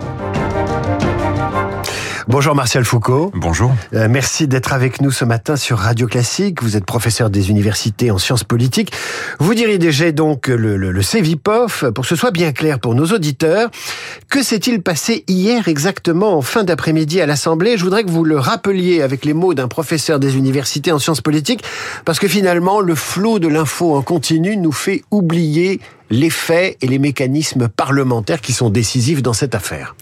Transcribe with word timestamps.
Ciao. 0.00 0.37
Bonjour 2.28 2.54
Martial 2.54 2.84
Foucault. 2.84 3.32
Bonjour. 3.34 3.74
Euh, 3.94 4.06
merci 4.10 4.46
d'être 4.46 4.74
avec 4.74 5.00
nous 5.00 5.10
ce 5.10 5.24
matin 5.24 5.56
sur 5.56 5.78
Radio 5.78 6.06
Classique. 6.06 6.62
Vous 6.62 6.76
êtes 6.76 6.84
professeur 6.84 7.30
des 7.30 7.48
universités 7.48 8.10
en 8.10 8.18
sciences 8.18 8.44
politiques. 8.44 8.92
Vous 9.38 9.54
dirigez 9.54 10.12
donc 10.12 10.48
le, 10.48 10.76
le, 10.76 10.92
le 10.92 11.02
CEVIPOF. 11.02 11.86
Pour 11.94 12.02
que 12.02 12.08
ce 12.08 12.16
soit 12.16 12.30
bien 12.30 12.52
clair 12.52 12.80
pour 12.80 12.94
nos 12.94 13.06
auditeurs, 13.06 13.70
que 14.28 14.42
s'est-il 14.42 14.82
passé 14.82 15.24
hier 15.26 15.68
exactement 15.68 16.36
en 16.36 16.42
fin 16.42 16.64
d'après-midi 16.64 17.22
à 17.22 17.24
l'Assemblée? 17.24 17.78
Je 17.78 17.84
voudrais 17.84 18.04
que 18.04 18.10
vous 18.10 18.24
le 18.24 18.38
rappeliez 18.38 19.00
avec 19.00 19.24
les 19.24 19.32
mots 19.32 19.54
d'un 19.54 19.68
professeur 19.68 20.18
des 20.18 20.36
universités 20.36 20.92
en 20.92 20.98
sciences 20.98 21.22
politiques, 21.22 21.64
parce 22.04 22.18
que 22.18 22.28
finalement, 22.28 22.82
le 22.82 22.94
flot 22.94 23.38
de 23.38 23.48
l'info 23.48 23.96
en 23.96 24.02
continu 24.02 24.58
nous 24.58 24.72
fait 24.72 25.02
oublier 25.10 25.80
les 26.10 26.30
faits 26.30 26.76
et 26.82 26.88
les 26.88 26.98
mécanismes 26.98 27.68
parlementaires 27.68 28.42
qui 28.42 28.52
sont 28.52 28.68
décisifs 28.68 29.22
dans 29.22 29.32
cette 29.32 29.54
affaire. 29.54 29.94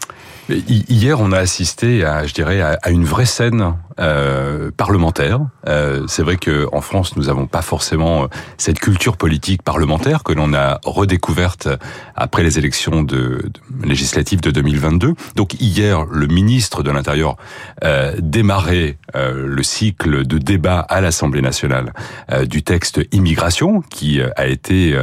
Hier, 0.49 1.21
on 1.21 1.33
a 1.33 1.39
assisté 1.39 2.05
à, 2.05 2.27
je 2.27 2.35
dirais, 2.35 2.61
à 2.61 2.91
une 2.91 3.05
vraie 3.05 3.27
scène 3.27 3.77
euh, 3.99 4.71
parlementaire. 4.77 5.41
Euh, 5.67 6.05
c'est 6.07 6.23
vrai 6.23 6.37
que 6.37 6.67
en 6.73 6.81
France, 6.81 7.17
nous 7.17 7.25
n'avons 7.25 7.47
pas 7.47 7.63
forcément 7.63 8.25
euh, 8.25 8.27
cette 8.59 8.79
culture 8.79 9.17
politique 9.17 9.63
parlementaire 9.63 10.23
que 10.23 10.33
l'on 10.33 10.53
a 10.55 10.79
redécouverte 10.85 11.69
après 12.15 12.43
les 12.43 12.59
élections 12.59 13.03
de, 13.03 13.51
de, 13.51 13.87
législatives 13.87 14.41
de 14.41 14.51
2022. 14.51 15.15
Donc 15.35 15.55
hier, 15.61 16.05
le 16.05 16.27
ministre 16.27 16.83
de 16.83 16.91
l'Intérieur 16.91 17.37
euh, 17.85 18.15
démarrait 18.19 18.97
euh, 19.15 19.47
le 19.47 19.63
cycle 19.63 20.27
de 20.27 20.39
débat 20.39 20.81
à 20.81 21.01
l'Assemblée 21.01 21.43
nationale 21.43 21.93
euh, 22.33 22.45
du 22.45 22.63
texte 22.63 23.01
immigration 23.13 23.83
qui 23.91 24.21
a 24.21 24.47
été 24.47 24.97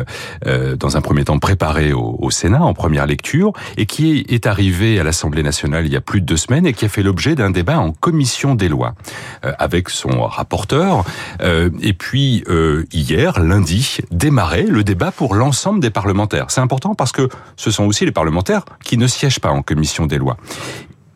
dans 0.78 0.98
un 0.98 1.02
premier 1.02 1.24
temps 1.24 1.40
préparé 1.40 1.94
au, 1.94 2.18
au, 2.20 2.32
Sénat 2.32 2.64
en 2.64 2.74
première 2.74 3.06
lecture 3.06 3.54
et 3.78 3.86
qui 3.86 4.26
est 4.28 4.48
arrivé 4.48 5.00
à 5.00 5.04
l'Assemblée 5.04 5.44
nationale 5.44 5.86
il 5.86 5.94
y 5.94 5.96
a 5.96 6.02
plus 6.02 6.22
de 6.22 6.26
deux 6.26 6.38
semaines 6.38 6.66
et 6.66 6.74
qui 6.74 6.86
a 6.86 6.90
fait 6.90 7.04
l'objet 7.04 7.36
d'un 7.36 7.52
débat 7.52 7.80
en 7.80 7.92
commission 7.92 8.56
des 8.56 8.70
lois 8.70 8.83
euh, 9.46 9.54
avec 9.60 9.90
son 9.90 10.24
rapporteur. 10.24 11.04
Euh, 11.42 11.70
et 11.82 11.94
puis 11.94 12.44
euh, 12.48 12.86
hier, 12.92 13.40
lundi, 13.40 13.98
démarrait 14.12 14.64
le 14.64 14.84
débat 14.84 15.12
pour 15.12 15.36
l'ensemble 15.36 15.80
des 15.80 15.90
parlementaires. 15.90 16.48
C'est 16.50 16.62
important 16.62 16.96
parce 16.96 17.12
que 17.12 17.30
ce 17.56 17.72
sont 17.72 17.86
aussi 17.86 18.06
les 18.06 18.12
parlementaires 18.12 18.66
qui 18.84 18.98
ne 18.98 19.08
siègent 19.08 19.40
pas 19.40 19.52
en 19.52 19.62
commission 19.62 20.06
des 20.06 20.18
lois. 20.18 20.38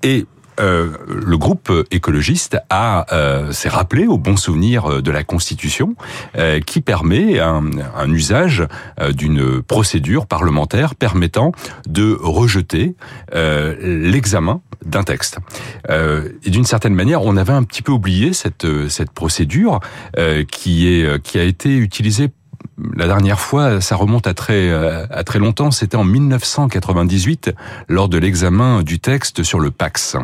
Et 0.04 0.26
euh, 0.60 0.92
le 1.08 1.38
groupe 1.38 1.72
écologiste 1.92 2.58
a 2.70 3.06
euh, 3.14 3.52
s'est 3.52 3.70
rappelé 3.70 4.08
au 4.08 4.18
bon 4.18 4.38
souvenir 4.38 5.02
de 5.02 5.12
la 5.12 5.24
Constitution 5.24 5.96
euh, 6.38 6.60
qui 6.60 6.82
permet 6.82 7.40
un, 7.40 7.64
un 7.96 8.12
usage 8.12 8.68
d'une 9.16 9.62
procédure 9.62 10.26
parlementaire 10.26 10.96
permettant 10.96 11.52
de 11.88 12.18
rejeter 12.20 12.96
l'examen 13.34 14.62
d'un 14.86 15.04
texte. 15.04 15.40
et 15.90 16.50
d'une 16.50 16.66
certaine 16.66 16.94
manière, 16.94 17.24
on 17.24 17.38
avait 17.38 17.54
un 17.54 17.64
petit 17.64 17.82
peu 17.82 17.92
oublié 17.92 18.34
cette 18.34 18.68
cette 18.90 19.12
procédure 19.12 19.80
qui 20.52 20.88
est 20.88 21.22
qui 21.22 21.40
a 21.40 21.44
été 21.44 21.76
utilisée 21.78 22.30
la 22.96 23.08
dernière 23.08 23.40
fois, 23.40 23.82
ça 23.82 23.96
remonte 23.96 24.28
à 24.28 24.34
très 24.34 24.72
à 24.72 25.24
très 25.24 25.40
longtemps. 25.40 25.72
C'était 25.72 25.98
en 25.98 26.04
1998 26.04 27.52
lors 27.88 28.10
de 28.10 28.18
l'examen 28.18 28.84
du 28.84 29.00
texte 29.00 29.44
sur 29.44 29.60
le 29.60 29.72
Pax 29.72 30.16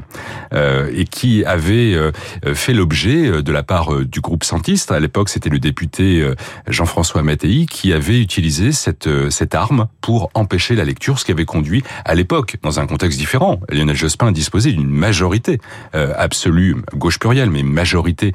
euh, 0.54 0.92
et 0.94 1.06
qui 1.06 1.44
avait 1.46 1.94
euh, 1.94 2.12
fait 2.54 2.74
l'objet 2.74 3.28
euh, 3.28 3.42
de 3.42 3.52
la 3.52 3.64
part 3.64 4.04
du 4.04 4.22
groupe 4.22 4.44
Santiste. 4.44 4.92
À 4.92 5.00
l'époque, 5.00 5.30
c'était 5.30 5.50
le 5.50 5.60
député 5.60 6.26
Jean-François 6.68 7.24
Mattei 7.24 7.66
qui 7.66 7.94
avait 7.94 8.20
utilisé 8.20 8.72
cette 8.72 9.10
cette 9.30 9.56
arme 9.56 9.88
pour 10.02 10.30
empêcher 10.34 10.76
la 10.76 10.84
lecture, 10.84 11.20
ce 11.20 11.26
qui 11.26 11.32
avait 11.32 11.46
conduit 11.46 11.84
à 12.06 12.16
l'époque, 12.16 12.58
dans 12.62 12.80
un 12.80 12.88
contexte 12.88 13.18
différent, 13.18 13.60
Lionel 13.70 13.96
Jospin 13.96 14.32
disposait 14.32 14.72
d'une 14.72 14.90
majorité 14.90 15.60
absolue, 15.94 16.76
gauche 16.96 17.20
plurielle, 17.20 17.50
mais 17.50 17.64
majorité 17.64 18.34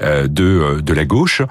de 0.00 0.80
de 0.80 0.92
la 0.92 1.04
gauche 1.04 1.42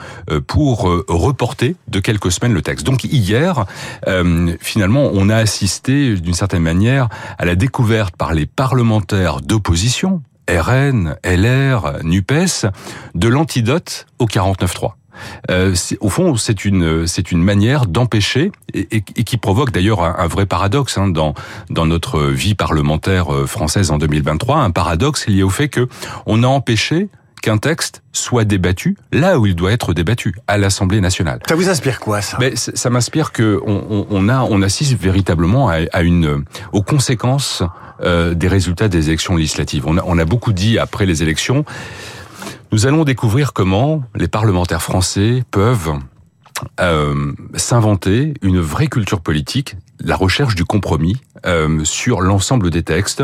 pour 0.47 0.83
reporter 1.07 1.75
de 1.87 1.99
quelques 2.07 2.31
semaines 2.31 2.53
le 2.53 2.61
texte. 2.61 2.85
Donc 2.85 3.03
hier, 3.03 3.65
euh, 4.07 4.55
finalement, 4.61 5.09
on 5.11 5.27
a 5.27 5.35
assisté 5.35 6.15
d'une 6.15 6.33
certaine 6.33 6.63
manière 6.63 7.09
à 7.37 7.43
la 7.43 7.55
découverte 7.55 8.15
par 8.15 8.33
les 8.33 8.45
parlementaires 8.45 9.41
d'opposition, 9.41 10.21
RN, 10.49 11.17
LR, 11.25 11.97
NUPES, 12.03 12.67
de 13.13 13.27
l'antidote 13.27 14.05
au 14.19 14.25
49.3. 14.25 14.93
Euh, 15.51 15.75
au 15.99 16.07
fond, 16.07 16.37
c'est 16.37 16.63
une 16.63 17.07
c'est 17.07 17.31
une 17.31 17.43
manière 17.43 17.87
d'empêcher 17.87 18.51
et, 18.73 19.01
qui 19.01 19.37
provoque 19.37 19.71
d'ailleurs 19.71 20.01
un, 20.03 20.15
un, 20.17 20.27
vrai 20.27 20.45
paradoxe 20.45 20.97
hein, 20.97 21.09
dans 21.09 21.33
dans 21.69 21.87
notre 21.87 22.21
vie 22.21 22.55
parlementaire 22.55 23.33
euh, 23.33 23.47
française 23.47 23.91
en 23.91 23.97
2023, 23.97 24.57
un 24.57 24.71
paradoxe 24.71 25.27
lié 25.27 25.43
au 25.43 25.49
fait 25.49 25.67
que 25.67 25.89
on 26.25 26.43
a 26.43 26.47
empêché 26.47 27.09
qu'un 27.41 27.57
texte 27.57 28.01
soit 28.11 28.45
débattu 28.45 28.97
là 29.11 29.39
où 29.39 29.45
il 29.45 29.55
doit 29.55 29.71
être 29.71 29.93
débattu, 29.93 30.35
à 30.47 30.57
l'Assemblée 30.57 31.01
nationale. 31.01 31.39
Ça 31.47 31.55
vous 31.55 31.69
inspire 31.69 31.99
quoi 31.99 32.21
ça? 32.21 32.37
Mais 32.39 32.55
ça 32.55 32.89
m'inspire 32.89 33.31
que 33.31 33.61
on, 33.65 34.07
on, 34.09 34.29
a 34.29 34.41
on 34.41 34.61
assiste 34.61 34.99
véritablement 34.99 35.69
à, 35.69 35.77
à 35.93 36.01
une 36.01 36.43
aux 36.71 36.83
conséquences 36.83 37.63
euh, 38.01 38.33
des 38.33 38.47
résultats 38.47 38.87
des 38.87 39.07
élections 39.09 39.35
législatives. 39.35 39.83
On 39.87 39.97
a, 39.97 40.03
on 40.05 40.17
a 40.17 40.25
beaucoup 40.25 40.53
dit 40.53 40.77
après 40.79 41.05
les 41.05 41.23
élections. 41.23 41.65
Nous 42.71 42.85
allons 42.85 43.05
découvrir 43.05 43.53
comment 43.53 44.03
les 44.15 44.27
parlementaires 44.27 44.81
français 44.81 45.43
peuvent 45.51 45.93
euh, 46.79 47.31
s'inventer 47.55 48.33
une 48.41 48.59
vraie 48.59 48.87
culture 48.87 49.21
politique, 49.21 49.75
la 49.99 50.15
recherche 50.15 50.55
du 50.55 50.65
compromis 50.65 51.17
euh, 51.45 51.83
sur 51.83 52.21
l'ensemble 52.21 52.69
des 52.69 52.83
textes 52.83 53.23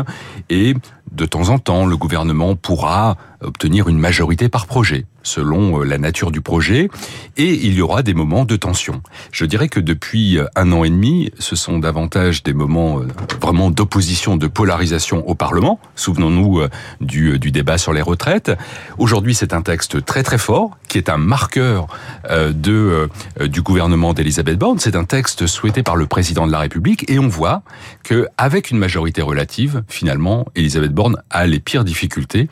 et 0.50 0.74
de 1.12 1.26
temps 1.26 1.50
en 1.50 1.58
temps, 1.58 1.86
le 1.86 1.96
gouvernement 1.96 2.56
pourra 2.56 3.16
obtenir 3.40 3.88
une 3.88 3.98
majorité 3.98 4.48
par 4.48 4.66
projet, 4.66 5.04
selon 5.22 5.80
euh, 5.80 5.84
la 5.84 5.98
nature 5.98 6.30
du 6.30 6.40
projet, 6.40 6.88
et 7.36 7.52
il 7.52 7.74
y 7.74 7.82
aura 7.82 8.02
des 8.02 8.14
moments 8.14 8.44
de 8.44 8.56
tension. 8.56 9.02
Je 9.30 9.44
dirais 9.44 9.68
que 9.68 9.80
depuis 9.80 10.38
euh, 10.38 10.46
un 10.56 10.72
an 10.72 10.82
et 10.82 10.90
demi, 10.90 11.30
ce 11.38 11.54
sont 11.54 11.78
davantage 11.78 12.42
des 12.42 12.54
moments 12.54 13.00
euh, 13.00 13.06
vraiment 13.40 13.70
d'opposition, 13.70 14.36
de 14.36 14.46
polarisation 14.46 15.28
au 15.28 15.34
Parlement. 15.34 15.78
Souvenons-nous 15.94 16.62
du, 17.00 17.38
du 17.38 17.52
débat 17.52 17.78
sur 17.78 17.92
les 17.92 18.02
retraites. 18.02 18.50
Aujourd'hui, 18.98 19.34
c'est 19.34 19.52
un 19.52 19.62
texte 19.62 20.04
très 20.04 20.22
très 20.22 20.38
fort, 20.38 20.76
qui 20.88 20.98
est 20.98 21.08
un 21.08 21.16
marqueur 21.18 21.86
de, 22.30 23.08
du 23.40 23.62
gouvernement 23.62 24.14
d'Elisabeth 24.14 24.58
Borne. 24.58 24.78
C'est 24.78 24.96
un 24.96 25.04
texte 25.04 25.46
souhaité 25.46 25.82
par 25.82 25.96
le 25.96 26.06
président 26.06 26.46
de 26.46 26.52
la 26.52 26.60
Et 27.08 27.18
on 27.18 27.28
voit 27.28 27.62
que 28.02 28.26
avec 28.38 28.70
une 28.70 28.78
majorité 28.78 29.20
relative, 29.20 29.84
finalement, 29.88 30.46
Elisabeth 30.54 30.92
Borne 30.92 31.16
a 31.30 31.46
les 31.46 31.60
pires 31.60 31.84
difficultés 31.84 32.48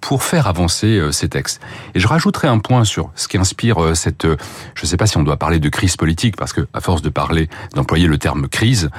pour 0.00 0.12
pour 0.12 0.22
faire 0.22 0.46
avancer 0.46 0.98
euh, 0.98 1.10
ces 1.10 1.30
textes. 1.30 1.62
Et 1.94 1.98
je 1.98 2.06
rajouterai 2.06 2.46
un 2.46 2.58
point 2.58 2.84
sur 2.84 3.10
ce 3.14 3.28
qui 3.28 3.38
inspire 3.38 3.82
euh, 3.82 3.94
cette, 3.94 4.26
euh, 4.26 4.36
je 4.74 4.84
ne 4.84 4.86
sais 4.86 4.98
pas 4.98 5.06
si 5.06 5.16
on 5.16 5.22
doit 5.22 5.38
parler 5.38 5.58
de 5.58 5.70
crise 5.70 5.96
politique, 5.96 6.36
parce 6.36 6.52
que 6.52 6.66
à 6.74 6.82
force 6.82 7.00
de 7.00 7.08
parler, 7.08 7.48
d'employer 7.74 8.06
le 8.06 8.18
terme 8.18 8.46
crise 8.46 8.90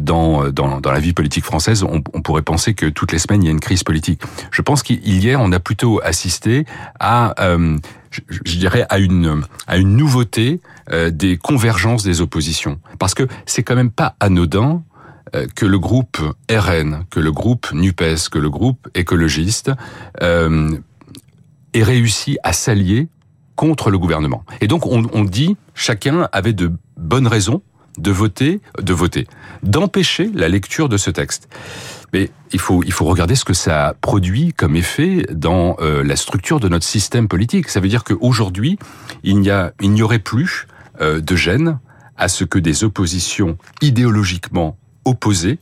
dans, 0.00 0.48
dans, 0.50 0.80
dans 0.80 0.90
la 0.90 0.98
vie 0.98 1.12
politique 1.12 1.44
française, 1.44 1.84
on, 1.84 2.00
pourrait 2.00 2.42
penser 2.42 2.74
que 2.74 2.86
toutes 2.86 3.12
les 3.12 3.20
semaines 3.20 3.44
il 3.44 3.46
y 3.46 3.48
a 3.48 3.52
une 3.52 3.60
crise 3.60 3.84
politique. 3.84 4.20
Je 4.50 4.60
pense 4.60 4.82
qu'hier 4.82 5.40
on 5.40 5.52
a 5.52 5.60
plutôt 5.60 6.00
assisté 6.02 6.66
à 6.98 7.40
euh, 7.40 7.78
je, 8.28 8.56
dirais 8.56 8.86
à 8.88 8.98
une 8.98 9.42
à 9.66 9.76
une 9.76 9.96
nouveauté 9.96 10.60
euh, 10.90 11.10
des 11.10 11.36
convergences 11.36 12.02
des 12.02 12.20
oppositions 12.20 12.80
parce 12.98 13.14
que 13.14 13.26
c'est 13.46 13.62
quand 13.62 13.76
même 13.76 13.90
pas 13.90 14.16
anodin 14.20 14.82
euh, 15.34 15.46
que 15.54 15.66
le 15.66 15.78
groupe 15.78 16.18
RN, 16.50 17.04
que 17.10 17.20
le 17.20 17.32
groupe 17.32 17.72
NUPES, 17.72 18.28
que 18.30 18.38
le 18.38 18.50
groupe 18.50 18.88
écologiste 18.94 19.70
euh, 20.22 20.70
ait 21.72 21.82
réussi 21.82 22.38
à 22.42 22.52
s'allier 22.52 23.08
contre 23.56 23.90
le 23.90 23.98
gouvernement. 23.98 24.44
Et 24.60 24.68
donc 24.68 24.86
on, 24.86 25.06
on 25.12 25.24
dit 25.24 25.56
chacun 25.74 26.28
avait 26.32 26.52
de 26.52 26.72
bonnes 26.96 27.26
raisons 27.26 27.62
de 27.98 28.10
voter, 28.10 28.60
de 28.80 28.92
voter, 28.92 29.26
d'empêcher 29.62 30.30
la 30.34 30.48
lecture 30.48 30.88
de 30.88 30.96
ce 30.96 31.10
texte. 31.10 31.48
Mais 32.12 32.30
il 32.52 32.60
faut, 32.60 32.82
il 32.84 32.92
faut 32.92 33.04
regarder 33.04 33.34
ce 33.34 33.44
que 33.44 33.54
ça 33.54 33.94
produit 34.00 34.52
comme 34.52 34.76
effet 34.76 35.26
dans 35.32 35.76
euh, 35.80 36.02
la 36.02 36.16
structure 36.16 36.60
de 36.60 36.68
notre 36.68 36.84
système 36.84 37.28
politique. 37.28 37.68
Ça 37.68 37.80
veut 37.80 37.88
dire 37.88 38.04
qu'aujourd'hui, 38.04 38.78
il 39.22 39.40
n'y 39.40 40.02
aurait 40.02 40.18
plus 40.18 40.66
euh, 41.00 41.20
de 41.20 41.36
gêne 41.36 41.78
à 42.16 42.28
ce 42.28 42.44
que 42.44 42.58
des 42.58 42.84
oppositions 42.84 43.58
idéologiquement 43.82 44.78
opposé 45.04 45.58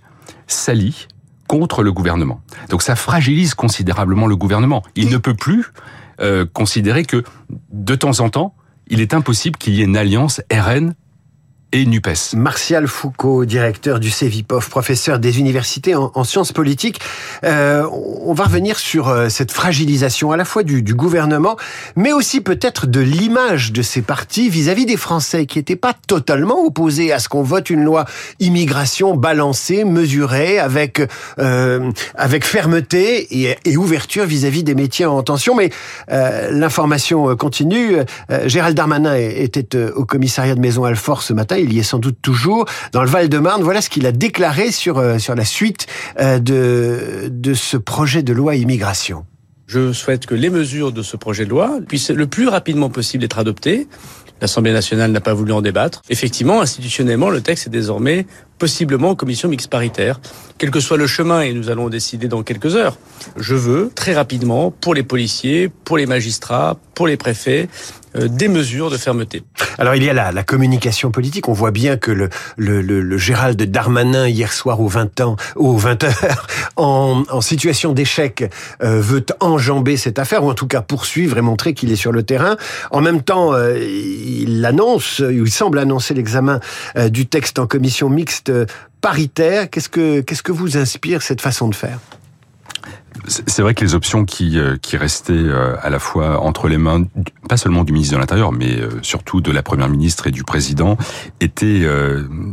s'allie 0.46 1.08
contre 1.48 1.82
le 1.82 1.92
gouvernement. 1.92 2.40
Donc 2.70 2.82
ça 2.82 2.96
fragilise 2.96 3.54
considérablement 3.54 4.26
le 4.26 4.36
gouvernement. 4.36 4.82
Il 4.94 5.10
ne 5.10 5.18
peut 5.18 5.34
plus 5.34 5.72
euh, 6.20 6.46
considérer 6.52 7.04
que 7.04 7.24
de 7.72 7.94
temps 7.94 8.20
en 8.20 8.30
temps, 8.30 8.54
il 8.86 9.00
est 9.00 9.14
impossible 9.14 9.56
qu'il 9.56 9.74
y 9.74 9.80
ait 9.80 9.84
une 9.84 9.96
alliance 9.96 10.40
RN 10.52 10.94
et 11.74 11.84
NUPES. 11.86 12.34
Martial 12.36 12.86
Foucault, 12.86 13.44
directeur 13.44 13.98
du 13.98 14.08
CEVIPOF, 14.08 14.70
professeur 14.70 15.18
des 15.18 15.40
universités 15.40 15.96
en, 15.96 16.24
sciences 16.24 16.52
politiques. 16.52 17.00
Euh, 17.42 17.84
on 18.24 18.32
va 18.32 18.44
revenir 18.44 18.78
sur 18.78 19.08
euh, 19.08 19.28
cette 19.28 19.50
fragilisation 19.50 20.30
à 20.30 20.36
la 20.36 20.44
fois 20.44 20.62
du, 20.62 20.82
du 20.82 20.94
gouvernement, 20.94 21.56
mais 21.96 22.12
aussi 22.12 22.40
peut-être 22.40 22.86
de 22.86 23.00
l'image 23.00 23.72
de 23.72 23.82
ces 23.82 24.02
partis 24.02 24.48
vis-à-vis 24.48 24.86
des 24.86 24.96
Français 24.96 25.46
qui 25.46 25.58
n'étaient 25.58 25.74
pas 25.74 25.94
totalement 26.06 26.64
opposés 26.64 27.12
à 27.12 27.18
ce 27.18 27.28
qu'on 27.28 27.42
vote 27.42 27.70
une 27.70 27.82
loi 27.82 28.04
immigration 28.38 29.16
balancée, 29.16 29.84
mesurée, 29.84 30.60
avec 30.60 31.02
euh, 31.40 31.90
avec 32.14 32.44
fermeté 32.44 33.42
et, 33.42 33.56
et 33.64 33.76
ouverture 33.76 34.26
vis-à-vis 34.26 34.62
des 34.62 34.76
métiers 34.76 35.06
en 35.06 35.22
tension. 35.24 35.56
Mais 35.56 35.70
euh, 36.12 36.50
l'information 36.52 37.34
continue. 37.36 37.96
Euh, 38.30 38.48
Gérald 38.48 38.76
Darmanin 38.76 39.16
était 39.16 39.76
au 39.88 40.04
commissariat 40.04 40.54
de 40.54 40.60
Maison 40.60 40.84
Alfort 40.84 41.22
ce 41.22 41.32
matin 41.32 41.56
il 41.64 41.72
y 41.72 41.78
est 41.78 41.82
sans 41.82 41.98
doute 41.98 42.18
toujours, 42.22 42.66
dans 42.92 43.02
le 43.02 43.08
Val-de-Marne. 43.08 43.62
Voilà 43.62 43.80
ce 43.80 43.90
qu'il 43.90 44.06
a 44.06 44.12
déclaré 44.12 44.70
sur, 44.70 44.98
euh, 44.98 45.18
sur 45.18 45.34
la 45.34 45.44
suite 45.44 45.86
euh, 46.20 46.38
de, 46.38 47.28
de 47.30 47.54
ce 47.54 47.76
projet 47.76 48.22
de 48.22 48.32
loi 48.32 48.54
immigration. 48.54 49.26
Je 49.66 49.92
souhaite 49.92 50.26
que 50.26 50.34
les 50.34 50.50
mesures 50.50 50.92
de 50.92 51.02
ce 51.02 51.16
projet 51.16 51.44
de 51.46 51.50
loi 51.50 51.78
puissent 51.88 52.10
le 52.10 52.26
plus 52.26 52.48
rapidement 52.48 52.90
possible 52.90 53.24
être 53.24 53.38
adoptées. 53.38 53.88
L'Assemblée 54.40 54.72
nationale 54.72 55.10
n'a 55.10 55.22
pas 55.22 55.32
voulu 55.32 55.52
en 55.52 55.62
débattre. 55.62 56.02
Effectivement, 56.10 56.60
institutionnellement, 56.60 57.30
le 57.30 57.40
texte 57.40 57.68
est 57.68 57.70
désormais 57.70 58.26
possiblement 58.58 59.10
en 59.10 59.14
commission 59.14 59.48
mixte 59.48 59.70
paritaire. 59.70 60.20
Quel 60.58 60.70
que 60.70 60.80
soit 60.80 60.98
le 60.98 61.06
chemin, 61.06 61.40
et 61.40 61.54
nous 61.54 61.70
allons 61.70 61.88
décider 61.88 62.28
dans 62.28 62.42
quelques 62.42 62.76
heures, 62.76 62.98
je 63.36 63.54
veux 63.54 63.90
très 63.94 64.12
rapidement, 64.12 64.70
pour 64.70 64.94
les 64.94 65.02
policiers, 65.02 65.70
pour 65.84 65.96
les 65.96 66.06
magistrats, 66.06 66.76
pour 66.94 67.06
les 67.06 67.16
préfets, 67.16 67.68
des 68.14 68.48
mesures 68.48 68.90
de 68.90 68.96
fermeté. 68.96 69.42
Alors 69.78 69.94
il 69.94 70.04
y 70.04 70.10
a 70.10 70.12
la, 70.12 70.32
la 70.32 70.42
communication 70.42 71.10
politique. 71.10 71.48
On 71.48 71.52
voit 71.52 71.70
bien 71.70 71.96
que 71.96 72.10
le, 72.10 72.28
le, 72.56 72.80
le, 72.80 73.00
le 73.00 73.18
Gérald 73.18 73.60
Darmanin 73.62 74.28
hier 74.28 74.52
soir 74.52 74.80
au 74.80 74.88
20 74.88 75.20
ans, 75.20 75.36
au 75.56 75.76
20 75.76 76.04
heures, 76.04 76.46
en, 76.76 77.22
en 77.28 77.40
situation 77.40 77.92
d'échec, 77.92 78.50
euh, 78.82 79.00
veut 79.00 79.24
enjamber 79.40 79.96
cette 79.96 80.18
affaire 80.18 80.44
ou 80.44 80.50
en 80.50 80.54
tout 80.54 80.66
cas 80.66 80.82
poursuivre 80.82 81.38
et 81.38 81.42
montrer 81.42 81.74
qu'il 81.74 81.90
est 81.92 81.96
sur 81.96 82.12
le 82.12 82.22
terrain. 82.22 82.56
En 82.90 83.00
même 83.00 83.22
temps, 83.22 83.52
euh, 83.52 83.78
il 83.78 84.64
annonce, 84.64 85.20
il 85.20 85.50
semble 85.50 85.78
annoncer 85.78 86.14
l'examen 86.14 86.60
euh, 86.96 87.08
du 87.08 87.26
texte 87.26 87.58
en 87.58 87.66
commission 87.66 88.08
mixte 88.08 88.52
paritaire. 89.00 89.70
Qu'est-ce 89.70 89.88
que 89.88 90.20
qu'est-ce 90.20 90.42
que 90.42 90.52
vous 90.52 90.76
inspire 90.76 91.22
cette 91.22 91.40
façon 91.40 91.68
de 91.68 91.74
faire? 91.74 91.98
C'est 93.26 93.62
vrai 93.62 93.74
que 93.74 93.84
les 93.84 93.94
options 93.94 94.24
qui, 94.24 94.58
euh, 94.58 94.76
qui 94.80 94.96
restaient 94.96 95.32
euh, 95.32 95.76
à 95.82 95.90
la 95.90 95.98
fois 95.98 96.40
entre 96.40 96.68
les 96.68 96.78
mains, 96.78 97.04
pas 97.48 97.56
seulement 97.56 97.84
du 97.84 97.92
ministre 97.92 98.14
de 98.14 98.20
l'Intérieur, 98.20 98.52
mais 98.52 98.78
euh, 98.78 98.90
surtout 99.02 99.40
de 99.40 99.50
la 99.50 99.62
Première 99.62 99.88
ministre 99.88 100.26
et 100.26 100.30
du 100.30 100.44
Président, 100.44 100.96
étaient 101.40 101.86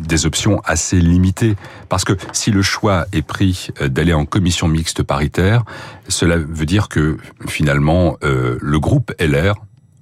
des 0.03 0.25
options 0.25 0.61
assez 0.65 0.99
limitées. 0.99 1.55
Parce 1.89 2.03
que 2.03 2.13
si 2.31 2.51
le 2.51 2.61
choix 2.61 3.05
est 3.11 3.21
pris 3.21 3.69
d'aller 3.81 4.13
en 4.13 4.25
commission 4.25 4.67
mixte 4.67 5.03
paritaire, 5.03 5.63
cela 6.07 6.37
veut 6.37 6.65
dire 6.65 6.89
que 6.89 7.17
finalement 7.47 8.17
le 8.21 8.79
groupe 8.79 9.13
LR 9.19 9.55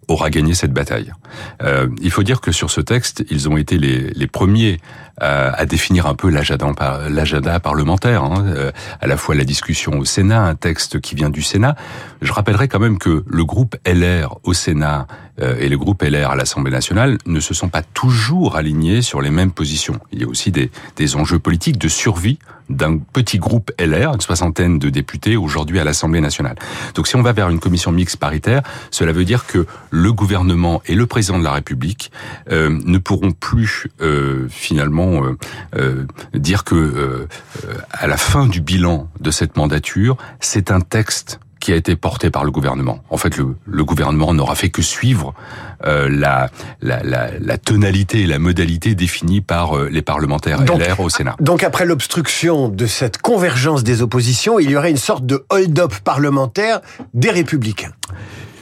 aura 0.07 0.30
gagné 0.30 0.54
cette 0.54 0.74
bataille. 0.74 1.12
Il 2.01 2.12
faut 2.12 2.24
dire 2.24 2.42
que 2.42 2.51
sur 2.51 2.71
ce 2.71 2.81
texte, 2.81 3.24
ils 3.30 3.50
ont 3.50 3.57
été 3.57 3.77
les, 3.77 4.12
les 4.12 4.27
premiers 4.27 4.80
à, 5.19 5.51
à, 5.51 5.66
définir 5.66 6.07
un 6.07 6.16
peu 6.16 6.30
l'agenda 6.30 7.60
parlementaire, 7.60 8.24
hein, 8.24 8.45
euh, 8.48 8.71
à 9.01 9.07
la 9.07 9.18
fois 9.18 9.36
la 9.36 9.44
discussion 9.44 9.98
au 9.98 10.06
Sénat, 10.06 10.44
un 10.44 10.56
texte 10.56 11.00
qui 11.00 11.16
vient 11.16 11.30
du 11.30 11.42
Sénat. 11.42 11.75
Je 12.21 12.31
rappellerai 12.31 12.68
quand 12.68 12.80
même 12.80 12.98
que 12.98 13.24
le 13.25 13.45
groupe 13.45 13.75
LR 13.86 14.38
au 14.44 14.54
Sénat 14.54 15.07
euh, 15.42 15.56
et 15.60 15.69
le 15.69 15.77
groupe 15.77 16.01
LR 16.01 16.31
à 16.31 16.36
l'Assemblée 16.36 16.71
nationale 16.71 17.18
ne 17.25 17.39
se 17.39 17.54
sont 17.54 17.69
pas 17.69 17.81
toujours 17.81 18.56
alignés 18.56 19.01
sur 19.01 19.21
les 19.21 19.30
mêmes 19.30 19.51
positions. 19.51 20.00
Il 20.12 20.21
y 20.21 20.24
a 20.24 20.27
aussi 20.27 20.51
des, 20.51 20.71
des 20.95 21.16
enjeux 21.16 21.39
politiques 21.39 21.77
de 21.77 21.88
survie 21.88 22.39
d'un 22.69 22.98
petit 22.98 23.39
groupe 23.39 23.71
LR, 23.80 24.13
une 24.13 24.21
soixantaine 24.21 24.80
de 24.80 24.89
députés 24.89 25.36
aujourd'hui 25.36 25.80
à 25.80 25.83
l'Assemblée 25.83 26.21
nationale. 26.21 26.56
Donc 26.94 27.07
si 27.07 27.16
on 27.16 27.21
va 27.21 27.33
vers 27.33 27.50
une 27.50 27.60
commission 27.60 27.92
mixte 27.92 28.18
paritaire, 28.18 28.62
cela 28.92 29.12
veut 29.12 29.25
dire 29.25 29.45
que 29.48 29.66
le 29.89 30.13
gouvernement 30.13 30.81
et 30.86 30.95
le 30.95 31.06
président 31.07 31.39
de 31.39 31.44
la 31.44 31.54
République 31.54 32.12
euh, 32.51 32.69
ne 32.86 32.98
pourront 32.98 33.31
plus 33.31 33.88
euh, 34.01 34.48
finalement 34.50 35.09
euh, 35.24 35.38
euh 35.76 36.06
dire 36.34 36.64
que 36.64 36.76
euh, 36.76 37.28
à 37.92 38.08
la 38.08 38.18
fin 38.18 38.48
du 38.48 38.62
bilan 38.62 39.10
de 39.20 39.32
cette 39.32 39.58
mandature, 39.58 40.18
c'est 40.40 40.72
un 40.72 40.82
texte 40.82 41.40
qui 41.60 41.74
a 41.74 41.76
été 41.76 41.96
porté 41.96 42.30
par 42.30 42.44
le 42.44 42.52
gouvernement. 42.52 43.00
En 43.10 43.18
fait, 43.18 43.38
le, 43.38 43.56
le 43.66 43.84
gouvernement 43.84 44.34
n'aura 44.34 44.56
fait 44.56 44.70
que 44.70 44.82
suivre 44.82 45.34
euh, 45.86 46.10
la, 46.10 46.50
la, 46.82 47.04
la, 47.04 47.30
la, 47.40 47.58
tonalité 47.58 48.22
et 48.22 48.28
la 48.28 48.40
modalité 48.40 48.96
définie 48.96 49.42
par 49.42 49.78
euh, 49.78 49.90
les 49.90 50.02
parlementaires 50.02 50.62
donc, 50.62 50.80
LR 50.80 51.00
au 51.00 51.10
Sénat. 51.10 51.36
Donc 51.40 51.64
après 51.64 51.86
l'obstruction 51.86 52.70
de 52.70 52.86
cette 52.86 53.18
convergence 53.22 53.84
des 53.84 54.02
oppositions, 54.02 54.60
il 54.60 54.70
y 54.72 54.76
aurait 54.76 54.92
une 54.92 54.98
sorte 54.98 55.26
de 55.26 55.46
hold-up 55.50 55.94
parlementaire 56.04 56.80
des 57.14 57.30
républicains. 57.30 57.92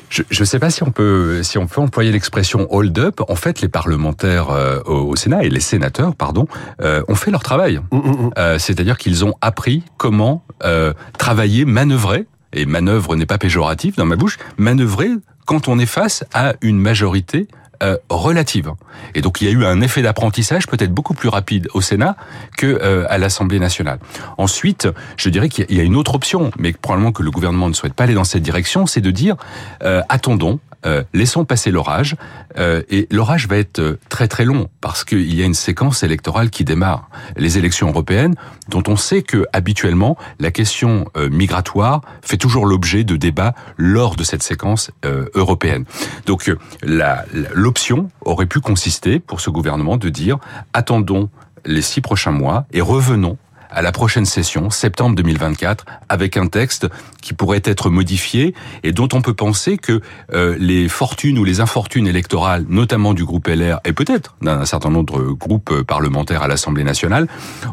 Je 0.09 0.23
ne 0.39 0.45
sais 0.45 0.59
pas 0.59 0.69
si 0.69 0.83
on 0.83 0.91
peut 0.91 1.43
si 1.43 1.57
on 1.57 1.67
peut 1.67 1.81
employer 1.81 2.11
l'expression 2.11 2.67
hold 2.73 2.97
up. 2.97 3.21
En 3.27 3.35
fait, 3.35 3.61
les 3.61 3.67
parlementaires 3.67 4.49
euh, 4.51 4.79
au, 4.85 5.11
au, 5.11 5.15
Sénat 5.15 5.43
et 5.43 5.49
les 5.49 5.59
sénateurs, 5.59 6.15
pardon, 6.15 6.47
euh, 6.81 7.03
ont 7.07 7.15
fait 7.15 7.31
leur 7.31 7.43
travail. 7.43 7.79
Mm 7.91 7.99
-hmm. 7.99 8.31
euh, 8.37 8.57
C'est-à-dire 8.59 8.97
qu'ils 8.97 9.25
ont 9.25 9.35
appris 9.41 9.83
comment 9.97 10.43
euh, 10.63 10.93
travailler, 11.17 11.65
manœuvrer 11.65 12.25
et 12.53 12.65
manœuvre 12.65 13.15
n'est 13.15 13.25
pas 13.25 13.37
péjoratif 13.37 13.95
dans 13.95 14.05
ma 14.05 14.15
bouche, 14.15 14.37
manœuvrer 14.57 15.11
quand 15.45 15.67
on 15.67 15.79
est 15.79 15.91
face 15.99 16.23
à 16.33 16.53
une 16.61 16.79
majorité 16.79 17.47
euh, 17.83 17.97
relative. 18.09 18.71
Et 19.15 19.21
donc 19.21 19.41
il 19.41 19.45
y 19.45 19.47
a 19.49 19.51
eu 19.51 19.65
un 19.65 19.81
effet 19.81 20.01
d'apprentissage 20.01 20.67
peut-être 20.67 20.91
beaucoup 20.91 21.13
plus 21.13 21.29
rapide 21.29 21.67
au 21.73 21.81
Sénat 21.81 22.15
que 22.57 22.65
euh, 22.65 23.05
à 23.09 23.17
l'Assemblée 23.17 23.59
nationale. 23.59 23.99
Ensuite, 24.37 24.87
je 25.17 25.29
dirais 25.29 25.49
qu'il 25.49 25.71
y 25.71 25.79
a 25.79 25.83
une 25.83 25.95
autre 25.95 26.15
option, 26.15 26.51
mais 26.57 26.73
probablement 26.73 27.11
que 27.11 27.23
le 27.23 27.31
gouvernement 27.31 27.69
ne 27.69 27.73
souhaite 27.73 27.93
pas 27.93 28.05
aller 28.05 28.13
dans 28.13 28.23
cette 28.23 28.43
direction, 28.43 28.85
c'est 28.85 29.01
de 29.01 29.11
dire 29.11 29.35
euh, 29.83 30.01
attendons, 30.09 30.59
euh, 30.85 31.03
laissons 31.13 31.45
passer 31.45 31.71
l'orage. 31.71 32.15
Euh, 32.57 32.81
et 32.89 33.07
l'orage 33.11 33.47
va 33.47 33.57
être 33.57 33.79
euh, 33.79 33.99
très 34.09 34.27
très 34.27 34.45
long 34.45 34.69
parce 34.81 35.03
qu'il 35.03 35.33
y 35.33 35.41
a 35.41 35.45
une 35.45 35.53
séquence 35.53 36.03
électorale 36.03 36.49
qui 36.49 36.63
démarre. 36.63 37.09
Les 37.35 37.57
élections 37.57 37.89
européennes, 37.89 38.35
dont 38.69 38.83
on 38.87 38.95
sait 38.95 39.21
que 39.21 39.45
habituellement 39.53 40.17
la 40.39 40.51
question 40.51 41.05
migratoire 41.31 42.01
fait 42.21 42.37
toujours 42.37 42.65
l'objet 42.65 43.03
de 43.03 43.15
débats 43.15 43.53
lors 43.77 44.15
de 44.15 44.23
cette 44.23 44.43
séquence 44.43 44.91
européenne. 45.33 45.85
Donc 46.25 46.51
l'option 46.83 48.09
aurait 48.21 48.45
pu 48.45 48.59
consister 48.59 49.19
pour 49.19 49.39
ce 49.39 49.49
gouvernement 49.49 49.97
de 49.97 50.09
dire 50.09 50.37
attendons 50.73 51.29
les 51.65 51.81
six 51.81 52.01
prochains 52.01 52.31
mois 52.31 52.65
et 52.71 52.81
revenons 52.81 53.37
à 53.69 53.81
la 53.81 53.91
prochaine 53.91 54.25
session, 54.25 54.69
septembre 54.69 55.15
2024, 55.15 55.85
avec 56.09 56.37
un 56.37 56.47
texte 56.47 56.87
qui 57.21 57.33
pourrait 57.33 57.61
être 57.63 57.89
modifié 57.89 58.53
et 58.83 58.91
dont 58.91 59.09
on 59.13 59.21
peut 59.21 59.33
penser 59.33 59.77
que 59.77 60.01
euh, 60.33 60.55
les 60.59 60.87
fortunes 60.87 61.37
ou 61.37 61.43
les 61.43 61.59
infortunes 61.59 62.07
électorales, 62.07 62.65
notamment 62.69 63.13
du 63.13 63.25
groupe 63.25 63.47
LR 63.47 63.79
et 63.85 63.93
peut-être 63.93 64.35
d'un 64.41 64.65
certain 64.65 64.89
nombre 64.89 65.19
de 65.19 65.31
groupes 65.31 65.81
parlementaires 65.81 66.43
à 66.43 66.47
l'Assemblée 66.47 66.83
nationale, 66.83 67.27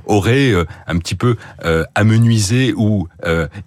auraient 0.06 0.50
euh, 0.50 0.64
un 0.86 0.98
petit 0.98 1.14
peu 1.14 1.36
euh, 1.64 1.84
amenuisé 1.94 2.74
ou 2.76 3.08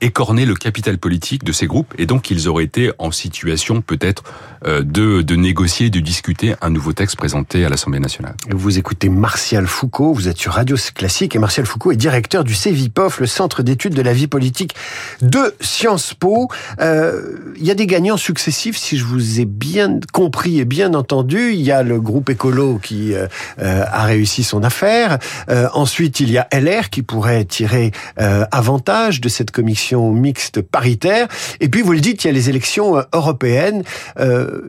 écorné 0.01 0.45
le 0.45 0.55
capital 0.55 0.97
politique 0.97 1.43
de 1.43 1.51
ces 1.51 1.65
groupes 1.65 1.93
et 1.97 2.05
donc 2.05 2.29
ils 2.29 2.47
auraient 2.47 2.63
été 2.63 2.91
en 2.99 3.11
situation 3.11 3.81
peut-être 3.81 4.23
de, 4.65 5.21
de 5.21 5.35
négocier, 5.35 5.89
de 5.89 5.99
discuter 5.99 6.55
un 6.61 6.69
nouveau 6.69 6.93
texte 6.93 7.15
présenté 7.17 7.65
à 7.65 7.69
l'Assemblée 7.69 7.99
nationale. 7.99 8.35
Vous 8.49 8.77
écoutez 8.77 9.09
Martial 9.09 9.65
Foucault, 9.65 10.13
vous 10.13 10.27
êtes 10.27 10.37
sur 10.37 10.53
Radio 10.53 10.75
Classique 10.93 11.35
et 11.35 11.39
Martial 11.39 11.65
Foucault 11.65 11.91
est 11.91 11.95
directeur 11.95 12.16
du 12.43 12.55
CEVIPOF, 12.55 13.19
le 13.19 13.27
Centre 13.27 13.63
d'études 13.63 13.93
de 13.93 14.01
la 14.01 14.13
vie 14.13 14.27
politique 14.27 14.75
de 15.21 15.55
Sciences 15.61 16.13
Po. 16.13 16.49
Euh, 16.79 17.53
il 17.57 17.65
y 17.65 17.71
a 17.71 17.75
des 17.75 17.87
gagnants 17.87 18.17
successifs, 18.17 18.77
si 18.77 18.97
je 18.97 19.05
vous 19.05 19.39
ai 19.39 19.45
bien 19.45 19.99
compris 20.13 20.59
et 20.59 20.65
bien 20.65 20.93
entendu. 20.93 21.53
Il 21.53 21.61
y 21.61 21.71
a 21.71 21.83
le 21.83 22.01
groupe 22.01 22.29
écolo 22.29 22.79
qui 22.81 23.13
euh, 23.13 23.27
a 23.59 24.03
réussi 24.03 24.43
son 24.43 24.63
affaire. 24.63 25.19
Euh, 25.49 25.67
ensuite, 25.73 26.19
il 26.19 26.31
y 26.31 26.37
a 26.37 26.47
LR 26.51 26.89
qui 26.89 27.03
pourrait 27.03 27.45
tirer 27.45 27.91
euh, 28.19 28.45
avantage 28.51 29.21
de 29.21 29.29
cette 29.29 29.51
commission 29.51 30.11
mixte 30.11 30.61
paritaire. 30.61 31.27
Et 31.59 31.69
puis, 31.69 31.81
vous 31.81 31.93
le 31.93 31.99
dites, 31.99 32.23
il 32.23 32.27
y 32.27 32.29
a 32.29 32.33
les 32.33 32.49
élections 32.49 33.03
européennes. 33.13 33.83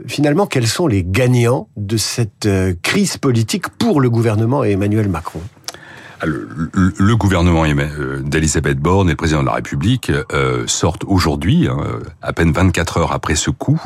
finalement, 0.07 0.47
quels 0.47 0.67
sont 0.67 0.87
les 0.87 1.05
gagnants 1.05 1.69
de 1.76 1.97
cette 1.97 2.49
crise 2.83 3.17
politique 3.17 3.69
pour 3.69 4.00
le 4.00 4.11
gouvernement 4.11 4.64
et 4.64 4.73
Emmanuel 4.73 5.09
Macron? 5.09 5.40
Le, 6.25 6.49
le, 6.73 6.93
le, 6.99 7.17
gouvernement 7.17 7.65
d'Elisabeth 8.23 8.79
Borne 8.79 9.09
et 9.09 9.13
le 9.13 9.17
président 9.17 9.41
de 9.41 9.47
la 9.47 9.55
République 9.55 10.11
euh, 10.33 10.65
sortent 10.67 11.05
aujourd'hui, 11.07 11.69
hein, 11.69 11.79
à 12.23 12.33
peine 12.33 12.53
24 12.53 12.99
heures 12.99 13.13
après 13.13 13.35
ce 13.35 13.51
coup, 13.51 13.81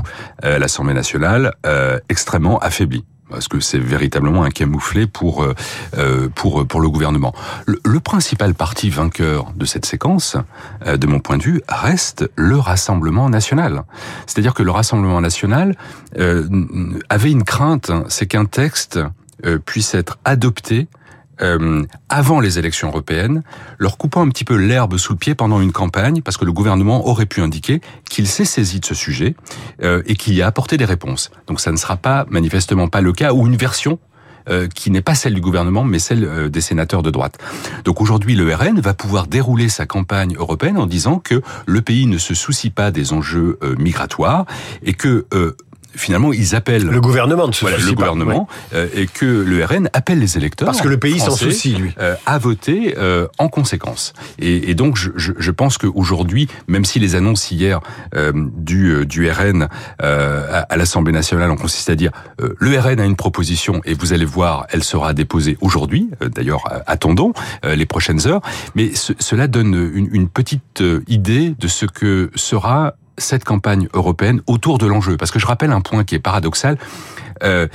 euh, 0.44 0.58
l'Assemblée 0.58 0.94
nationale, 0.94 1.54
euh, 1.66 1.98
extrêmement 2.08 2.58
affaiblis 2.58 3.04
parce 3.32 3.48
que 3.48 3.60
c'est 3.60 3.78
véritablement 3.78 4.44
un 4.44 4.50
camouflet 4.50 5.06
pour 5.06 5.42
euh, 5.42 6.28
pour 6.34 6.66
pour 6.66 6.80
le 6.80 6.88
gouvernement. 6.88 7.34
Le, 7.66 7.80
le, 7.84 7.98
principal 7.98 8.54
parti 8.54 8.90
vainqueur 8.90 9.52
de 9.56 9.64
cette 9.64 9.86
séquence, 9.86 10.36
euh, 10.86 10.96
de 10.96 11.06
mon 11.06 11.18
point 11.18 11.38
de 11.38 11.42
vue, 11.42 11.62
reste 11.68 12.30
le 12.36 12.58
Rassemblement 12.58 13.30
national. 13.30 13.84
C'est-à-dire 14.26 14.54
que 14.54 14.62
le 14.62 14.70
Rassemblement 14.70 15.20
national 15.20 15.74
euh, 16.18 16.46
avait 17.08 17.30
une 17.30 17.44
crainte, 17.44 17.90
c'est 18.08 18.26
qu'un 18.26 18.44
texte 18.44 19.00
puisse 19.64 19.94
être 19.94 20.18
adopté 20.24 20.86
euh, 21.40 21.84
avant 22.08 22.40
les 22.40 22.58
élections 22.58 22.88
européennes, 22.88 23.42
leur 23.78 23.96
coupant 23.96 24.22
un 24.22 24.28
petit 24.28 24.44
peu 24.44 24.56
l'herbe 24.56 24.98
sous 24.98 25.14
le 25.14 25.18
pied 25.18 25.34
pendant 25.34 25.60
une 25.60 25.72
campagne, 25.72 26.20
parce 26.22 26.36
que 26.36 26.44
le 26.44 26.52
gouvernement 26.52 27.06
aurait 27.08 27.26
pu 27.26 27.40
indiquer 27.40 27.80
qu'il 28.10 28.28
s'est 28.28 28.44
saisi 28.44 28.80
de 28.80 28.84
ce 28.84 28.94
sujet 28.94 29.34
euh, 29.82 30.02
et 30.06 30.14
qu'il 30.14 30.34
y 30.34 30.42
a 30.42 30.46
apporté 30.46 30.76
des 30.76 30.84
réponses. 30.84 31.30
Donc 31.46 31.60
ça 31.60 31.72
ne 31.72 31.76
sera 31.76 31.96
pas 31.96 32.26
manifestement 32.28 32.88
pas 32.88 33.00
le 33.00 33.12
cas 33.12 33.32
ou 33.32 33.46
une 33.46 33.56
version 33.56 33.98
euh, 34.48 34.68
qui 34.68 34.90
n'est 34.90 35.02
pas 35.02 35.14
celle 35.14 35.34
du 35.34 35.40
gouvernement, 35.40 35.84
mais 35.84 35.98
celle 35.98 36.50
des 36.50 36.60
sénateurs 36.60 37.02
de 37.02 37.10
droite. 37.10 37.38
Donc 37.84 38.00
aujourd'hui, 38.00 38.34
le 38.34 38.54
RN 38.54 38.80
va 38.80 38.92
pouvoir 38.92 39.26
dérouler 39.26 39.68
sa 39.68 39.86
campagne 39.86 40.34
européenne 40.36 40.78
en 40.78 40.86
disant 40.86 41.18
que 41.18 41.42
le 41.66 41.80
pays 41.80 42.06
ne 42.06 42.18
se 42.18 42.34
soucie 42.34 42.70
pas 42.70 42.90
des 42.90 43.12
enjeux 43.12 43.58
migratoires 43.78 44.44
et 44.82 44.94
que 44.94 45.26
finalement, 45.94 46.32
ils 46.32 46.54
appellent 46.54 46.86
le 46.86 47.00
gouvernement 47.00 47.48
de 47.48 47.52
le 47.62 47.92
gouvernement 47.94 48.48
euh, 48.74 48.88
et 48.94 49.06
que 49.06 49.26
le 49.26 49.64
RN 49.64 49.88
appelle 49.92 50.18
les 50.18 50.36
électeurs 50.36 50.66
parce 50.66 50.80
que 50.80 50.88
le 50.88 50.98
pays 50.98 51.18
s'en 51.18 51.36
soucie 51.36 51.74
lui 51.74 51.94
euh, 51.98 52.14
à 52.26 52.38
voter 52.38 52.94
euh, 52.98 53.26
en 53.38 53.48
conséquence. 53.48 54.12
Et, 54.38 54.70
et 54.70 54.74
donc, 54.74 54.96
je, 54.96 55.10
je, 55.16 55.32
je 55.38 55.50
pense 55.50 55.78
qu'aujourd'hui, 55.78 56.48
même 56.68 56.84
si 56.84 56.98
les 56.98 57.14
annonces 57.14 57.50
hier 57.50 57.80
du 58.56 59.06
du 59.06 59.30
RN 59.30 59.68
à, 59.98 60.58
à 60.60 60.76
l'Assemblée 60.76 61.12
nationale 61.12 61.50
ont 61.50 61.56
consisté 61.56 61.92
à 61.92 61.94
dire 61.94 62.10
le 62.38 62.78
RN 62.78 63.00
a 63.00 63.04
une 63.04 63.16
proposition 63.16 63.80
et 63.84 63.94
vous 63.94 64.12
allez 64.12 64.24
voir, 64.24 64.66
elle 64.70 64.84
sera 64.84 65.14
déposée 65.14 65.56
aujourd'hui. 65.60 66.10
D'ailleurs, 66.20 66.64
attendons 66.86 67.32
les 67.64 67.86
prochaines 67.86 68.26
heures. 68.26 68.40
Mais 68.74 68.92
cela 68.94 69.46
donne 69.48 69.90
une, 69.94 70.08
une 70.12 70.28
petite 70.28 70.82
idée 71.08 71.54
de 71.58 71.68
ce 71.68 71.86
que 71.86 72.30
sera 72.34 72.94
cette 73.22 73.44
campagne 73.44 73.88
européenne 73.94 74.42
autour 74.46 74.78
de 74.78 74.86
l'enjeu. 74.86 75.16
Parce 75.16 75.30
que 75.30 75.38
je 75.38 75.46
rappelle 75.46 75.72
un 75.72 75.80
point 75.80 76.04
qui 76.04 76.14
est 76.14 76.20
paradoxal. 76.20 76.78
Euh, 77.42 77.66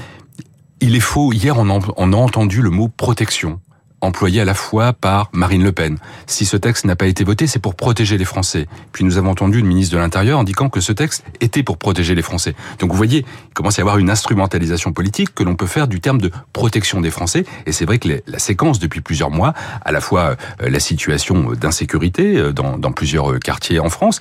il 0.80 0.96
est 0.96 1.02
faux. 1.02 1.34
Hier, 1.34 1.58
on, 1.58 1.68
on 1.70 2.14
a 2.14 2.16
entendu 2.16 2.62
le 2.62 2.70
mot 2.70 2.88
protection 2.88 3.60
employé 4.02 4.42
à 4.42 4.46
la 4.46 4.54
fois 4.54 4.94
par 4.94 5.30
Marine 5.34 5.64
Le 5.64 5.72
Pen. 5.72 5.98
Si 6.28 6.46
ce 6.46 6.58
texte 6.58 6.86
n'a 6.86 6.96
pas 6.96 7.08
été 7.08 7.24
voté, 7.24 7.48
c'est 7.48 7.60
pour 7.60 7.76
protéger 7.76 8.18
les 8.18 8.26
Français. 8.26 8.68
Puis 8.92 9.04
nous 9.04 9.18
avons 9.18 9.32
entendu 9.32 9.62
le 9.62 9.68
ministre 9.68 9.96
de 9.96 10.00
l'Intérieur 10.00 10.40
indiquant 10.40 10.70
que 10.70 10.82
ce 10.82 10.92
texte 10.92 11.24
était 11.42 11.64
pour 11.64 11.78
protéger 11.78 12.16
les 12.16 12.22
Français. 12.22 12.56
Donc 12.80 12.92
vous 12.92 12.98
voyez, 12.98 13.26
il 13.50 13.54
commence 13.54 13.80
à 13.80 13.82
y 13.82 13.84
avoir 13.84 13.98
une 13.98 14.10
instrumentalisation 14.10 14.94
politique 14.94 15.34
que 15.34 15.44
l'on 15.44 15.56
peut 15.56 15.68
faire 15.68 15.88
du 15.88 16.00
terme 16.00 16.22
de 16.22 16.32
protection 16.54 17.02
des 17.02 17.12
Français. 17.12 17.46
Et 17.66 17.72
c'est 17.72 17.86
vrai 17.86 17.98
que 17.98 18.22
la 18.28 18.40
séquence 18.40 18.80
depuis 18.80 19.02
plusieurs 19.02 19.32
mois, 19.32 19.54
à 19.84 19.92
la 19.92 20.02
fois 20.02 20.36
euh, 20.62 20.70
la 20.70 20.80
situation 20.80 21.54
d'insécurité 21.54 22.38
euh, 22.38 22.52
dans, 22.52 22.92
plusieurs 22.92 23.32
euh, 23.32 23.40
quartiers 23.40 23.80
en 23.80 23.90
France, 23.90 24.20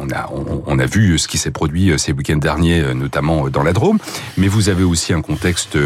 on 0.00 0.78
a, 0.78 0.86
vu 0.86 1.18
ce 1.18 1.26
qui 1.26 1.38
s'est 1.38 1.50
produit 1.50 1.92
ces 1.98 2.12
week-ends 2.12 2.36
derniers, 2.36 2.94
notamment 2.94 3.48
dans 3.48 3.62
la 3.62 3.72
Drôme, 3.72 3.98
mais 4.36 4.46
vous 4.46 4.68
avez 4.68 4.84
aussi 4.84 5.12
un 5.12 5.22
contexte 5.22 5.76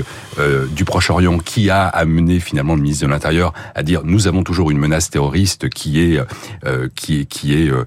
du 0.70 0.84
Proche-Orient 0.84 1.38
qui 1.38 1.70
a 1.70 1.86
amené 1.86 2.38
finalement 2.38 2.71
le 2.76 2.82
ministre 2.82 3.06
de 3.06 3.10
l'Intérieur 3.10 3.52
à 3.74 3.82
dire 3.82 4.02
nous 4.04 4.26
avons 4.26 4.42
toujours 4.42 4.70
une 4.70 4.78
menace 4.78 5.10
terroriste 5.10 5.68
qui 5.68 6.00
est 6.00 6.20
euh, 6.66 6.88
qui 6.94 7.20
est 7.20 7.24
qui 7.24 7.54
est 7.54 7.70
euh, 7.70 7.84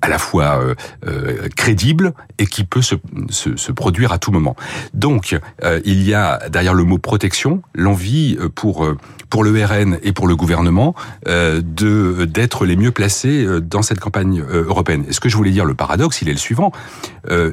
à 0.00 0.08
la 0.08 0.18
fois 0.18 0.62
euh, 1.06 1.48
crédible 1.56 2.12
et 2.38 2.46
qui 2.46 2.64
peut 2.64 2.82
se, 2.82 2.96
se, 3.30 3.72
produire 3.72 4.12
à 4.12 4.18
tout 4.18 4.32
moment. 4.32 4.56
Donc 4.94 5.38
il 5.84 6.02
y 6.02 6.14
a 6.14 6.48
derrière 6.48 6.74
le 6.74 6.84
mot 6.84 6.98
protection 6.98 7.62
l'envie 7.74 8.36
pour 8.54 8.86
pour 9.30 9.44
le 9.44 9.64
RN 9.64 9.98
et 10.02 10.12
pour 10.12 10.26
le 10.26 10.36
gouvernement 10.36 10.94
de 11.26 12.24
d'être 12.24 12.66
les 12.66 12.76
mieux 12.76 12.90
placés 12.90 13.46
dans 13.60 13.82
cette 13.82 14.00
campagne 14.00 14.42
européenne. 14.42 15.04
Et 15.08 15.12
ce 15.12 15.20
que 15.20 15.28
je 15.28 15.36
voulais 15.36 15.50
dire, 15.50 15.64
le 15.64 15.74
paradoxe, 15.74 16.22
il 16.22 16.28
est 16.28 16.32
le 16.32 16.38
suivant. 16.38 16.72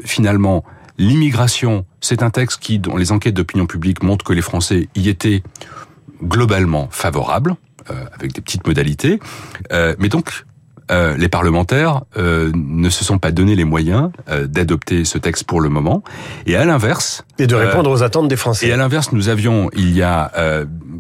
finalement, 0.04 0.64
l'immigration, 1.00 1.86
c'est 2.02 2.22
un 2.22 2.30
texte 2.30 2.60
qui, 2.62 2.78
dont 2.78 2.98
les 2.98 3.12
enquêtes 3.12 3.34
d'opinion 3.34 3.66
publique 3.66 4.04
montrent 4.04 4.26
que 4.26 4.34
les 4.34 4.42
Français 4.42 4.90
y 4.96 5.10
étaient 5.10 5.42
globalement 6.24 6.88
favorable, 6.92 7.56
euh, 7.90 8.06
avec 8.14 8.34
des 8.34 8.42
petites 8.42 8.66
modalités. 8.68 9.20
Euh, 9.72 9.96
mais 10.00 10.10
donc, 10.10 10.46
euh, 10.92 11.16
les 11.18 11.30
parlementaires 11.30 12.02
euh, 12.18 12.52
ne 12.56 12.90
se 12.90 13.06
sont 13.06 13.20
pas 13.20 13.32
donné 13.32 13.56
les 13.56 13.64
moyens 13.64 14.12
euh, 14.30 14.48
d'adopter 14.48 15.06
ce 15.06 15.18
texte 15.18 15.44
pour 15.44 15.62
le 15.62 15.70
moment. 15.70 16.04
Et 16.48 16.56
à 16.56 16.66
l'inverse... 16.66 17.24
Et 17.38 17.48
de 17.48 17.56
répondre 17.56 17.92
aux 17.92 18.02
attentes 18.02 18.28
des 18.28 18.36
Français. 18.36 18.68
Et 18.68 18.74
à 18.74 18.78
l'inverse, 18.78 19.12
nous 19.12 19.30
avions, 19.30 19.70
il 19.76 19.92
y 19.96 20.02
a 20.02 20.32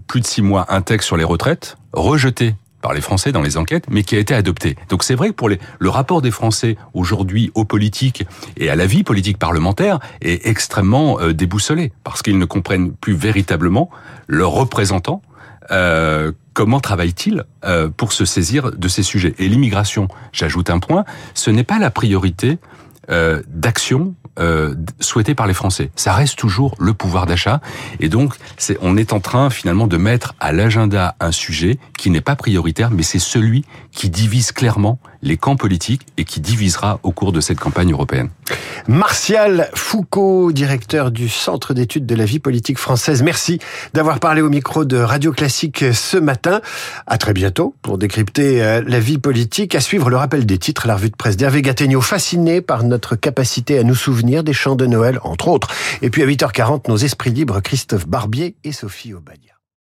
plus 0.08 0.22
de 0.22 0.26
six 0.26 0.42
mois, 0.42 0.66
un 0.70 0.82
texte 0.82 1.08
sur 1.08 1.18
les 1.18 1.24
retraites, 1.24 1.78
rejeté 1.94 2.56
par 2.82 2.94
les 2.94 3.02
Français 3.02 3.32
dans 3.32 3.42
les 3.42 3.58
enquêtes, 3.58 3.86
mais 3.90 4.04
qui 4.04 4.16
a 4.16 4.20
été 4.20 4.34
adopté. 4.34 4.76
Donc 4.90 5.04
c'est 5.04 5.16
vrai 5.16 5.30
que 5.30 5.34
pour 5.34 5.50
les, 5.50 5.60
le 5.80 5.90
rapport 5.90 6.22
des 6.22 6.32
Français 6.32 6.78
aujourd'hui 6.94 7.52
aux 7.56 7.66
politiques 7.66 8.26
et 8.58 8.70
à 8.70 8.76
la 8.76 8.86
vie 8.86 9.04
politique 9.04 9.38
parlementaire 9.38 10.00
est 10.22 10.46
extrêmement 10.46 11.20
euh, 11.20 11.34
déboussolé, 11.34 11.92
parce 12.04 12.22
qu'ils 12.22 12.38
ne 12.38 12.46
comprennent 12.46 12.92
plus 12.92 13.14
véritablement 13.14 13.90
leurs 14.28 14.52
représentants. 14.52 15.22
Euh, 15.72 16.32
comment 16.54 16.80
travaillent-ils 16.80 17.44
euh, 17.64 17.90
pour 17.90 18.12
se 18.12 18.26
saisir 18.26 18.72
de 18.72 18.88
ces 18.88 19.04
sujets 19.04 19.36
Et 19.38 19.48
l'immigration, 19.48 20.08
j'ajoute 20.32 20.70
un 20.70 20.80
point, 20.80 21.06
ce 21.34 21.52
n'est 21.52 21.64
pas 21.64 21.80
la 21.80 21.92
priorité 21.92 22.58
euh, 23.12 23.42
d'action 23.48 24.16
euh, 24.40 24.76
souhaitée 25.00 25.36
par 25.36 25.48
les 25.48 25.54
Français. 25.54 25.92
Ça 25.96 26.14
reste 26.14 26.38
toujours 26.38 26.76
le 26.80 26.94
pouvoir 26.94 27.26
d'achat. 27.26 27.60
Et 28.00 28.08
donc, 28.08 28.36
on 28.82 28.96
est 28.96 29.14
en 29.14 29.20
train 29.20 29.50
finalement 29.50 29.88
de 29.88 29.98
mettre 29.98 30.36
à 30.40 30.52
l'agenda 30.52 31.16
un 31.20 31.32
sujet 31.32 31.78
qui 31.98 32.10
n'est 32.10 32.22
pas 32.22 32.36
prioritaire, 32.36 32.92
mais 32.92 33.04
c'est 33.04 33.20
celui 33.20 33.66
qui 33.92 34.10
divise 34.10 34.52
clairement 34.52 35.00
les 35.22 35.38
camps 35.38 35.56
politiques 35.56 36.02
et 36.18 36.24
qui 36.24 36.40
divisera 36.40 37.00
au 37.04 37.12
cours 37.12 37.32
de 37.32 37.42
cette 37.42 37.60
campagne 37.60 37.92
européenne. 37.92 38.30
Martial 38.88 39.70
Foucault, 39.74 40.52
directeur 40.52 41.12
du 41.12 41.30
Centre 41.30 41.74
d'études 41.74 42.06
de 42.06 42.16
la 42.16 42.26
vie 42.26 42.40
politique 42.40 42.78
française. 42.78 43.22
Merci 43.22 43.60
d'avoir 43.94 44.20
parlé 44.20 44.42
au 44.42 44.50
micro 44.50 44.86
de 44.86 44.98
Radio 44.98 45.32
Classique 45.32 45.86
ce 45.94 46.18
matin. 46.18 46.62
À 47.06 47.18
très 47.18 47.34
bientôt 47.34 47.76
pour 47.82 47.98
décrypter 47.98 48.64
euh, 48.64 48.82
la 48.86 49.00
vie 49.00 49.18
politique. 49.18 49.76
À 49.76 49.82
suivre 49.82 50.10
le 50.10 50.18
rappel 50.18 50.46
des 50.46 50.58
titres, 50.58 50.88
la 50.88 50.96
revue 50.96 51.10
de 51.10 51.16
presse 51.16 51.38
d'Hervé 51.38 51.62
Gattegno, 51.62 52.02
fasciné 52.02 52.62
par 52.62 52.84
notre 52.84 53.16
capacité 53.16 53.78
à 53.78 53.84
nous 53.84 53.96
souvenir 53.96 54.44
des 54.44 54.54
chants 54.54 54.76
de 54.76 54.86
Noël, 54.86 55.20
entre 55.24 55.50
autres. 55.50 55.68
Et 56.02 56.10
puis 56.10 56.24
à 56.24 56.26
8h40, 56.26 56.90
nos 56.90 56.98
esprits 56.98 57.32
libres, 57.32 57.62
Christophe 57.62 58.08
Barbier 58.08 58.56
et 58.64 58.72
Sophie 58.72 59.14
Aubadia. 59.14 59.59